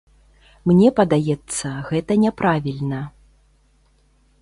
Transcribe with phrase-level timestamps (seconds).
[0.71, 3.01] Мне падаецца, гэта няправільна.